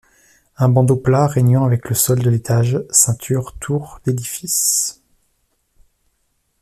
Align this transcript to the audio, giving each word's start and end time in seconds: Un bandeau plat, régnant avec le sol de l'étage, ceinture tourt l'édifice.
Un 0.57 0.67
bandeau 0.67 0.95
plat, 0.95 1.27
régnant 1.27 1.63
avec 1.63 1.87
le 1.87 1.93
sol 1.93 2.17
de 2.23 2.29
l'étage, 2.31 2.83
ceinture 2.89 3.53
tourt 3.59 4.01
l'édifice. 4.07 4.99